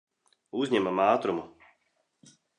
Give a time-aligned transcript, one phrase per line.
[0.61, 1.45] Uzņemam ātrumu.